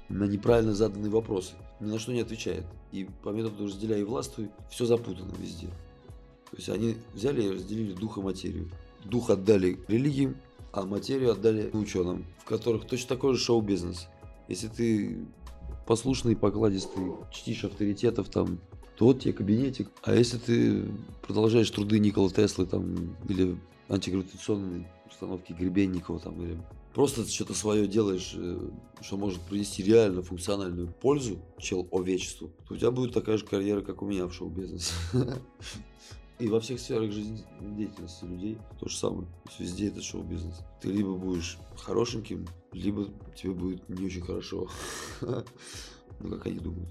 [0.09, 2.65] на неправильно заданные вопросы, ни на что не отвечает.
[2.93, 5.67] И по методу разделяя и властвуй, все запутано везде.
[6.51, 8.71] То есть они взяли и разделили дух и материю.
[9.05, 10.37] Дух отдали религиям,
[10.75, 14.09] а материю отдали ученым, в которых точно такой же шоу-бизнес.
[14.49, 15.25] Если ты
[15.87, 18.59] послушный, покладистый, чтишь авторитетов там,
[18.97, 19.91] то вот тебе кабинетик.
[20.03, 20.85] А если ты
[21.23, 23.57] продолжаешь труды Никола Теслы там, или
[23.89, 26.61] антигравитационные установки Гребенникова там, или
[26.93, 28.59] просто что-то свое делаешь, э,
[29.01, 33.83] что может принести реально функциональную пользу чел овечеству, то у тебя будет такая же карьера,
[33.83, 34.93] как у меня в шоу-бизнесе.
[36.39, 39.27] И во всех сферах жизнедеятельности людей то же самое.
[39.45, 40.61] То есть везде это шоу-бизнес.
[40.81, 44.69] Ты либо будешь хорошеньким, либо тебе будет не очень хорошо.
[46.21, 46.89] Ну, как они думают.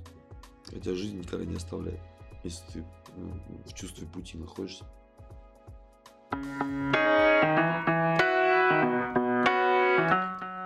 [0.65, 2.01] Хотя жизнь никогда не оставляет,
[2.43, 3.31] если ты ну,
[3.65, 4.83] в чувстве пути находишься.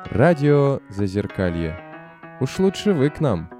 [0.09, 1.77] Радио Зазеркалье.
[2.41, 3.56] Уж лучше вы к нам.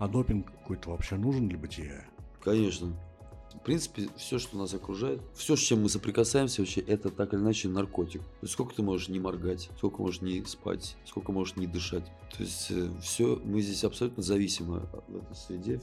[0.00, 2.06] А допинг какой-то вообще нужен для бытия?
[2.40, 2.96] Конечно.
[3.52, 7.40] В принципе, все, что нас окружает, все, с чем мы соприкасаемся, вообще, это так или
[7.40, 8.22] иначе наркотик.
[8.22, 12.04] То есть, сколько ты можешь не моргать, сколько можешь не спать, сколько можешь не дышать.
[12.34, 15.82] То есть, э, все, мы здесь абсолютно зависимы в этой среде.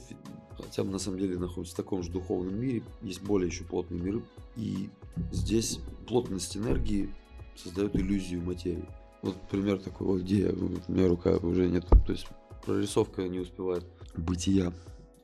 [0.56, 4.02] Хотя мы на самом деле находимся в таком же духовном мире, есть более еще плотные
[4.02, 4.24] миры.
[4.56, 4.90] И
[5.30, 5.78] здесь
[6.08, 7.14] плотность энергии
[7.54, 8.88] создает иллюзию материи.
[9.22, 11.86] Вот пример такой, вот где у меня рука уже нет.
[11.88, 12.26] То есть
[12.64, 13.84] прорисовка не успевает
[14.18, 14.72] бытия.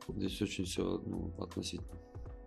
[0.09, 2.04] Здесь очень все ну, относительно.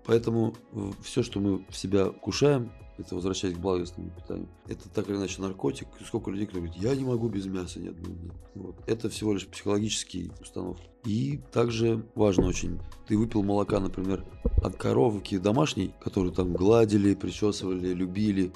[0.08, 0.56] Поэтому
[1.04, 5.42] все, что мы в себя кушаем, это возвращаясь к благостному питанию, это так или иначе
[5.42, 5.88] наркотик.
[6.06, 8.32] Сколько людей, кто говорит, я не могу без мяса ни одного дня.
[8.56, 8.76] Вот.
[8.88, 10.90] Это всего лишь психологические установки.
[11.06, 14.26] И также важно очень, ты выпил молока, например,
[14.64, 18.52] от коровки домашней, которую там гладили, причесывали, любили,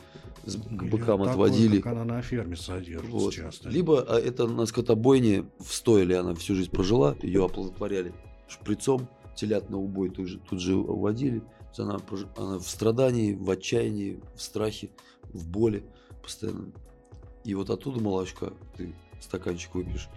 [0.45, 1.81] к быкам Или отводили.
[1.81, 3.33] Как она на ферме содержится вот.
[3.33, 3.69] часто.
[3.69, 8.13] Либо а, это на скотобойне в стойле она всю жизнь прожила, ее оплодотворяли
[8.47, 11.41] шприцом, телят на убой тут же, тут же уводили.
[11.77, 11.99] Она,
[12.35, 14.89] она в страдании, в отчаянии, в страхе,
[15.31, 15.83] в боли
[16.21, 16.71] постоянно.
[17.43, 20.09] И вот оттуда молочка ты стаканчик выпьешь.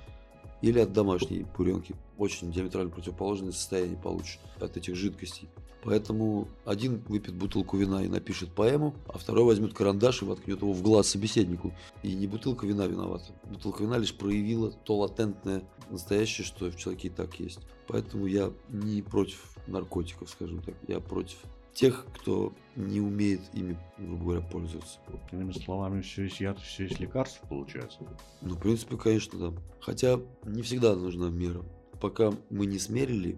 [0.65, 1.95] Или от домашней буренки.
[2.17, 5.51] Очень диаметрально противоположное состояние получишь от этих жидкостей.
[5.83, 10.73] Поэтому один выпьет бутылку вина и напишет поэму, а второй возьмет карандаш и воткнет его
[10.73, 11.75] в глаз собеседнику.
[12.03, 13.27] И не бутылка вина виновата.
[13.45, 17.61] Бутылка вина лишь проявила то латентное настоящее, что в человеке и так есть.
[17.87, 20.77] Поэтому я не против наркотиков, скажем так.
[20.89, 21.37] Я против
[21.75, 24.99] тех, кто не умеет ими, грубо говоря, пользоваться.
[25.33, 27.99] Иными словами, все есть яд, все есть лекарство, получается.
[28.41, 29.63] Ну, в принципе, конечно, да.
[29.81, 31.63] Хотя не всегда нужна мера.
[32.01, 33.37] Пока мы не смерили,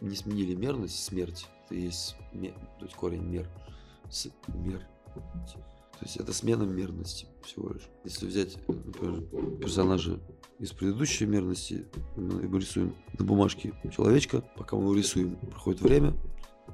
[0.00, 3.48] не сменили мерность смерти, это есть, то есть корень мер,
[4.10, 4.80] с, мер.
[5.14, 7.88] То есть это смена мерности всего лишь.
[8.04, 9.22] Если взять, например,
[9.58, 10.20] персонажа
[10.58, 16.14] из предыдущей мерности, мы рисуем на бумажке человечка, пока мы его рисуем, проходит время,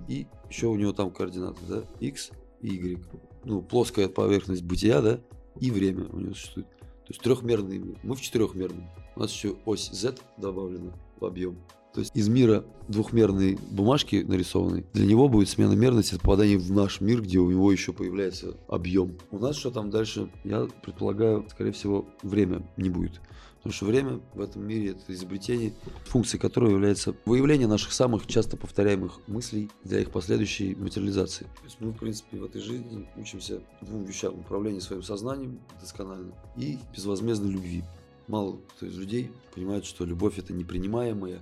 [0.09, 3.05] и еще у него там координаты, да, x и y.
[3.45, 5.21] Ну, плоская поверхность бытия, да,
[5.61, 6.69] и время у него существует.
[6.69, 7.99] То есть трехмерный мир.
[8.03, 8.89] Мы в четырехмерном.
[9.17, 11.59] У нас еще ось Z добавлена в объем.
[11.93, 16.73] То есть из мира двухмерной бумажки нарисованной, для него будет смена мерности от попадания в
[16.73, 19.19] наш мир, где у него еще появляется объем.
[19.31, 20.31] У нас что там дальше?
[20.45, 23.21] Я предполагаю, скорее всего, время не будет.
[23.57, 25.73] Потому что время в этом мире это изобретение,
[26.07, 31.45] функцией которого является выявление наших самых часто повторяемых мыслей для их последующей материализации.
[31.45, 34.35] То есть мы, в принципе, в этой жизни учимся двум вещам.
[34.35, 37.85] Управление своим сознанием досконально и безвозмездной любви.
[38.27, 41.41] Мало кто из людей понимает, что любовь это непринимаемая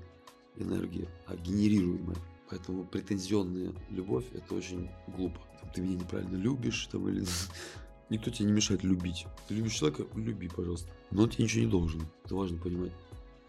[0.61, 2.16] энергия, а генерируемая.
[2.49, 5.40] Поэтому претензионная любовь это очень глупо.
[5.73, 7.25] Ты меня неправильно любишь, там, или
[8.11, 9.27] Никто тебе не мешает любить.
[9.46, 10.90] Ты любишь человека, люби, пожалуйста.
[11.12, 12.03] Но он тебе ничего не должен.
[12.25, 12.92] Это важно понимать.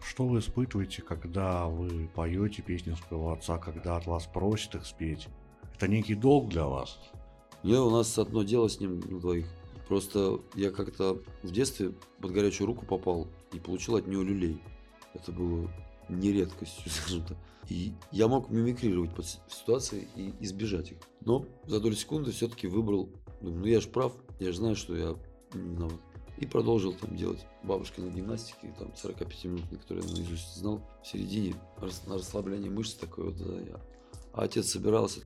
[0.00, 5.28] Что вы испытываете, когда вы поете песни своего отца, когда от вас просят их спеть?
[5.74, 6.98] Это некий долг для вас?
[7.64, 9.46] Не, у нас одно дело с ним на двоих.
[9.88, 14.62] Просто я как-то в детстве под горячую руку попал и получил от него люлей.
[15.12, 15.68] Это было
[16.18, 17.38] не редкостью, скажем так.
[17.68, 20.98] И я мог мимикрировать под ситуации и избежать их.
[21.24, 23.08] Но за долю секунды все-таки выбрал,
[23.40, 25.16] ну я же прав, я же знаю, что я
[25.54, 26.00] виноват.
[26.38, 30.80] И продолжил там делать бабушкины гимнастики, там 45 минут, которые я наизусть знал.
[31.02, 31.54] В середине
[32.06, 33.80] на расслабление мышц такое вот, да, я.
[34.32, 35.20] А отец собирался,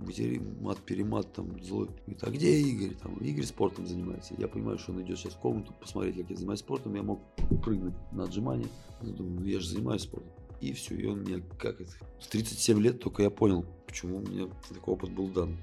[0.61, 1.87] мат, перемат, там, злой.
[2.07, 2.97] Говорит, а где Игорь?
[2.97, 4.35] Там, Игорь спортом занимается.
[4.37, 6.95] Я понимаю, что он идет сейчас в комнату посмотреть, как я занимаюсь спортом.
[6.95, 7.21] Я мог
[7.65, 8.69] прыгнуть на отжимание.
[9.03, 10.33] Я думаю, ну я же занимаюсь спортом.
[10.61, 11.91] И все, и он мне, как это,
[12.21, 15.57] в 37 лет только я понял, почему мне такой опыт был дан.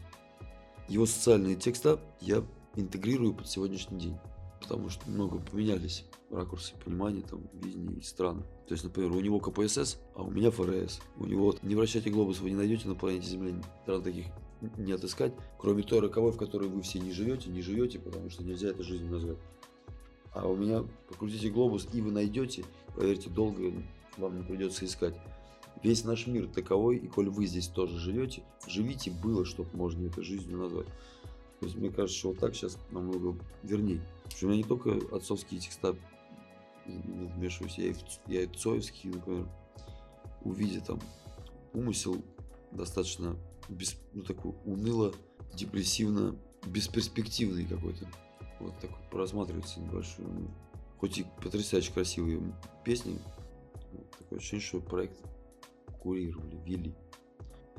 [0.88, 2.44] Его социальные текста я
[2.76, 4.18] интегрирую под сегодняшний день.
[4.62, 8.44] Потому что много поменялись ракурсы понимания, там, видения и стран.
[8.68, 11.02] То есть, например, у него КПСС, а у меня ФРС.
[11.18, 13.62] У него не вращайте глобус вы не найдете на планете Земля.
[13.84, 14.26] Стран таких
[14.78, 18.44] не отыскать, кроме той роковой, в которой вы все не живете, не живете, потому что
[18.44, 19.38] нельзя это жизнью назвать.
[20.34, 22.64] А у меня покрутите глобус, и вы найдете,
[22.96, 23.74] поверьте, долго
[24.18, 25.16] вам не придется искать.
[25.82, 30.22] Весь наш мир таковой, и коль вы здесь тоже живете, живите было, чтобы можно это
[30.22, 30.88] жизнью назвать.
[31.60, 34.02] То есть мне кажется, что вот так сейчас намного вернее.
[34.24, 35.96] Потому что у меня не только отцовские текста
[36.86, 37.96] вмешиваюсь, я и,
[38.28, 39.48] я и цоевские, например,
[40.42, 41.00] увидя там
[41.74, 42.24] умысел
[42.72, 43.38] достаточно
[43.70, 45.14] без, ну, такой уныло,
[45.54, 48.08] депрессивно, бесперспективный какой-то.
[48.60, 50.26] Вот такой просматривается небольшой.
[50.26, 50.50] Ну,
[51.00, 52.42] хоть и потрясающе красивые
[52.84, 53.20] песни,
[54.18, 55.18] такое ощущение, что проект
[56.02, 56.96] курировали, вели.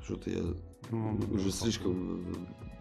[0.02, 0.42] Что-то я
[0.90, 2.34] ну, уже слишком э,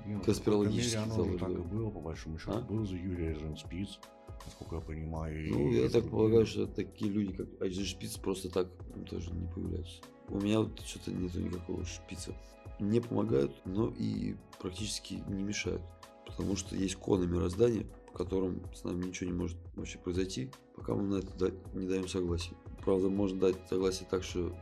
[0.06, 2.58] ну, конспирологически мере, оно так и было, по большому счету.
[2.58, 2.62] А?
[2.62, 4.00] Был за Юрий Эйзенспиц,
[4.46, 5.50] насколько я понимаю.
[5.52, 10.02] Ну, я так полагаю, что такие люди, как Эйзеншпиц, просто так ну, тоже не появляются.
[10.30, 12.36] У меня вот что-то нету никакого шпица.
[12.80, 15.82] Не помогают, но и практически не мешают.
[16.26, 20.96] Потому что есть коны мироздания, по которым с нами ничего не может вообще произойти, пока
[20.96, 22.56] мы на это не даем согласие.
[22.86, 24.54] Правда, можно дать согласие так, что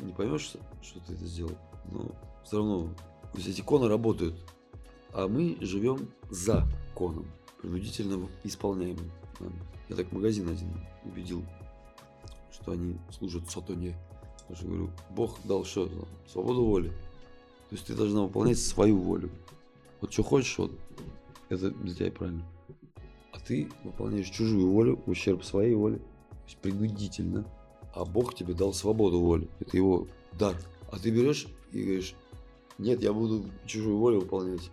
[0.00, 1.56] не поймешь, что ты это сделал,
[1.90, 2.10] но
[2.44, 2.94] все равно
[3.34, 4.34] есть эти коны работают
[5.12, 7.26] а мы живем за коном,
[7.60, 9.10] принудительно исполняемым
[9.88, 10.68] Я так магазин один
[11.04, 11.44] убедил,
[12.52, 13.96] что они служат сатоне.
[14.40, 15.90] Потому что говорю, Бог дал что?
[16.26, 16.88] Свободу воли.
[17.68, 19.30] То есть ты должна выполнять свою волю.
[20.00, 20.72] Вот что хочешь, вот
[21.48, 22.44] это для тебя правильно.
[23.32, 25.98] А ты выполняешь чужую волю ущерб своей воле.
[25.98, 27.44] То есть принудительно.
[27.94, 29.48] А Бог тебе дал свободу воли.
[29.60, 30.06] Это его
[30.38, 30.56] дар.
[30.90, 32.14] А ты берешь и говоришь,
[32.78, 34.70] нет, я буду чужую волю выполнять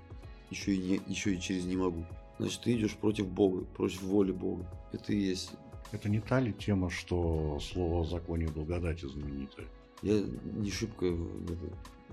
[0.49, 2.06] еще и, не, еще и через не могу.
[2.38, 4.65] Значит, ты идешь против Бога, против воли Бога.
[4.91, 5.51] Это и есть.
[5.91, 9.67] Это не та ли тема, что слово о законе благодати знаменитое?
[10.01, 11.06] Я не шибко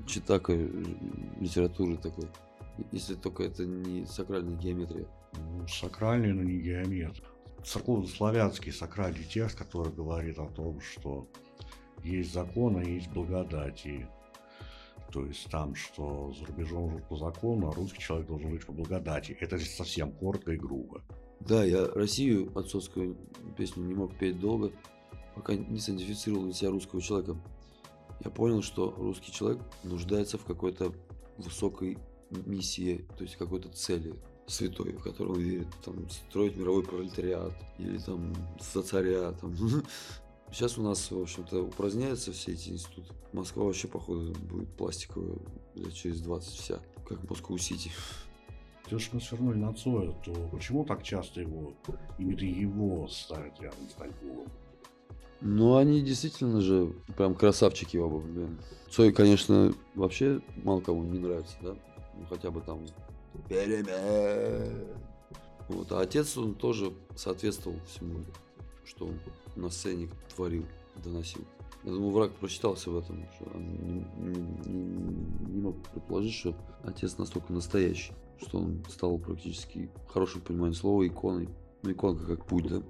[0.07, 2.29] читака литературы такой.
[2.93, 5.07] Если только это не сакральная геометрия.
[5.35, 7.23] Ну, сакральный, но не геометр.
[7.65, 11.29] Церковно-славянский сакральный текст, который говорит о том, что
[12.03, 13.87] есть закон, а есть благодать.
[13.87, 14.07] И
[15.13, 18.73] то есть там, что за рубежом живут по закону, а русский человек должен жить по
[18.73, 19.37] благодати.
[19.41, 21.03] Это совсем коротко и грубо.
[21.41, 23.17] Да, я Россию отцовскую
[23.57, 24.73] песню не мог петь долго,
[25.35, 27.37] пока не сидентифицировал для себя русского человека.
[28.25, 30.93] Я понял, что русский человек нуждается в какой-то
[31.37, 31.99] высокой
[32.31, 34.15] миссии, то есть какой-то цели
[34.53, 39.55] святой, в которую он верит, там, строить мировой пролетариат или там соцариат, там,
[40.53, 43.15] Сейчас у нас, в общем-то, упраздняются все эти институты.
[43.33, 45.39] Москва вообще, походу, будет пластиковая
[45.75, 46.79] лет через 20 вся,
[47.09, 47.91] как Москва-Сити.
[48.91, 51.73] Если мы свернули на Цоя, то почему так часто его,
[52.19, 54.47] именно его ставят рядом с Талькулом?
[55.41, 58.61] Ну, они действительно же прям красавчики оба, блин.
[58.91, 61.75] Цой, конечно, вообще мало кому не нравится, да?
[62.15, 62.85] Ну, хотя бы там
[65.69, 68.25] Вот, а отец, он тоже соответствовал всему
[68.85, 69.19] что он
[69.57, 70.67] на сцене творил,
[71.03, 71.43] доносил.
[71.85, 76.55] Я думаю, враг прочитался в этом, что он не, не- не- мог предположить, что
[76.85, 81.49] отец настолько настоящий, что он стал практически, в хорошем понимании слова, иконой.
[81.83, 82.83] Ну, иконка как путь, да?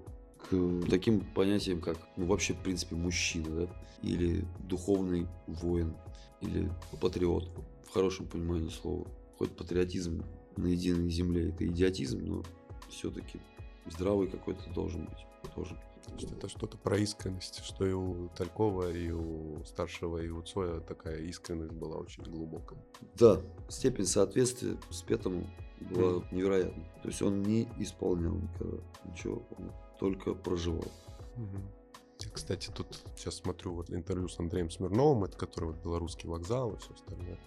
[0.50, 3.68] К таким понятиям, как, ну, вообще, в принципе, мужчина, да?
[4.02, 5.94] Или духовный воин,
[6.40, 6.70] или
[7.00, 7.48] патриот,
[7.88, 9.06] в хорошем понимании слова.
[9.38, 10.24] Хоть патриотизм
[10.56, 12.42] на единой земле это идиотизм, но
[12.88, 13.40] все-таки
[13.86, 15.80] здравый какой-то должен быть тоже.
[16.06, 20.42] То есть это что-то про искренность, что и у Талькова, и у старшего, и у
[20.42, 22.78] Цоя такая искренность была очень глубокая.
[23.14, 25.48] Да, степень соответствия спетому
[25.80, 26.84] была невероятна.
[27.02, 30.90] То есть он не исполнял никогда ничего, он только проживал.
[31.36, 36.72] Я, Кстати, тут сейчас смотрю вот интервью с Андреем Смирновым, это который вот белорусский вокзал
[36.72, 37.38] и все остальное.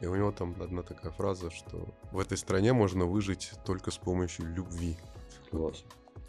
[0.00, 3.98] И у него там одна такая фраза, что в этой стране можно выжить только с
[3.98, 4.96] помощью любви.
[5.50, 5.84] Класс.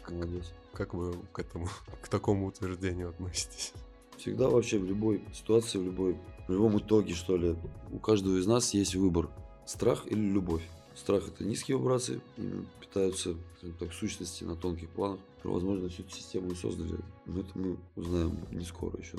[0.08, 0.52] Молодец.
[0.72, 1.68] Как вы к этому,
[2.02, 3.72] к такому утверждению относитесь?
[4.16, 6.18] Всегда вообще в любой ситуации, в любой,
[6.48, 7.56] в любом итоге, что ли,
[7.92, 9.30] у каждого из нас есть выбор.
[9.66, 10.62] Страх или любовь.
[10.94, 15.20] Страх это низкие вибрации, ими питаются, скажем так, сущности на тонких планах.
[15.44, 16.98] Возможно, всю эту систему и создали.
[17.24, 19.16] Но это мы узнаем не скоро еще.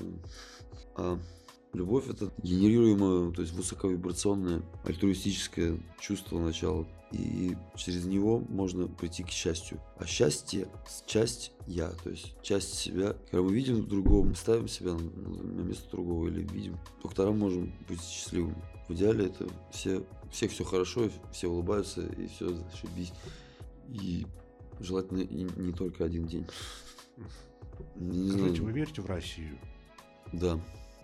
[0.96, 1.18] А
[1.74, 6.88] любовь это генерируемое, то есть высоковибрационное, альтруистическое чувство начала.
[7.12, 9.82] И через него можно прийти к счастью.
[9.98, 10.70] А счастье–
[11.06, 13.18] часть я, то есть часть себя.
[13.30, 18.02] Когда мы видим другого, ставим себя на, место другого или видим, только тогда можем быть
[18.02, 18.56] счастливым.
[18.88, 23.12] В идеале это все, всех все хорошо, все улыбаются, и все зашибись.
[23.90, 24.26] И
[24.80, 26.46] желательно и не только один день.
[27.96, 28.40] Не знаю.
[28.40, 29.58] Скажите, вы верите в Россию?
[30.32, 30.62] Да,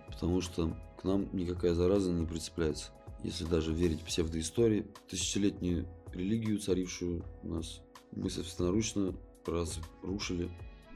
[0.08, 2.90] потому что к нам никакая зараза не прицепляется.
[3.22, 7.80] Если даже верить псевдоистории, тысячелетнюю религию, царившую у нас,
[8.12, 9.14] мы собственноручно
[9.46, 10.50] разрушили,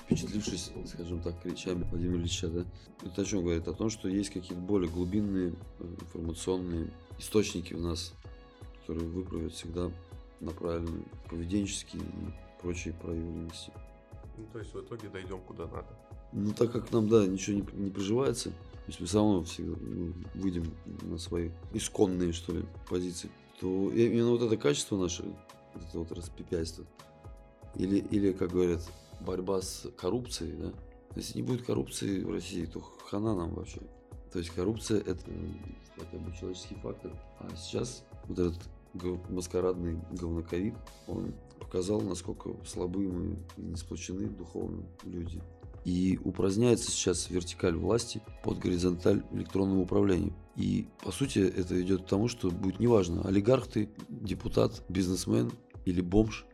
[0.05, 2.65] впечатлившись, скажем так, речами Владимира Ильича, да?
[3.05, 3.67] Это о чем говорит?
[3.69, 8.15] О том, что есть какие-то более глубинные э, информационные источники в нас,
[8.81, 9.91] которые выправят всегда
[10.41, 13.73] на правильные поведенческие и прочие проявленности.
[14.37, 15.89] Ну, то есть в итоге дойдем куда надо.
[16.33, 18.53] Ну, так как нам, да, ничего не, не приживается,
[18.85, 23.31] то есть мы все равно всегда ну, выйдем на свои исконные, что ли, позиции,
[23.61, 25.23] то именно вот это качество наше,
[25.75, 26.85] это вот распипяйство,
[27.77, 28.83] или, или, как говорят,
[29.21, 30.73] борьба с коррупцией, да,
[31.15, 33.81] если не будет коррупции в России, то хана нам вообще.
[34.33, 35.31] То есть коррупция– это
[35.97, 37.13] хотя бы человеческий фактор.
[37.39, 38.59] А сейчас вот этот
[39.29, 40.75] маскарадный говноковид,
[41.07, 45.41] он показал, насколько слабы мы и не сплочены духовно люди.
[45.85, 50.33] И упраздняется сейчас вертикаль власти под горизонталь электронного управления.
[50.57, 55.51] И, по сути, это идет к тому, что будет неважно, олигарх ты, депутат, бизнесмен
[55.85, 56.45] или бомж,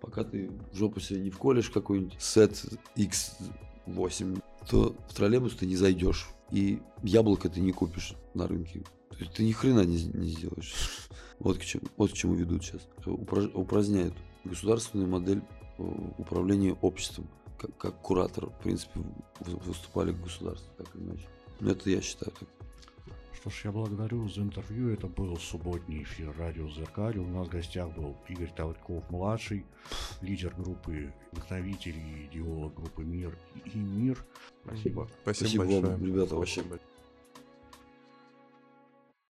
[0.00, 2.64] пока ты в жопу себе не вколешь какой-нибудь сет
[2.96, 6.28] X8, то в троллейбус ты не зайдешь.
[6.50, 8.82] И яблоко ты не купишь на рынке.
[9.10, 10.74] То есть ты ни хрена не, не сделаешь.
[11.38, 12.88] Вот к чему, вот к чему ведут сейчас.
[13.06, 14.12] Упра- упраздняют
[14.42, 15.40] государственную модель
[15.78, 15.82] э,
[16.18, 17.28] управления обществом.
[17.58, 19.00] Как, как куратор, в принципе,
[19.40, 21.26] вы- выступали к государству, так или иначе.
[21.60, 22.48] Ну, это я считаю так.
[23.34, 24.90] Что ж, я благодарю за интервью.
[24.90, 27.18] Это был субботний эфир радио Зеркали.
[27.18, 29.64] У нас в гостях был Игорь Тальков-младший,
[30.22, 34.24] лидер группы вдохновителей и идеолог группы «Мир» и «Мир».
[34.64, 35.08] Спасибо.
[35.22, 36.06] Спасибо, Спасибо вам, большое.
[36.12, 36.64] ребята, вообще.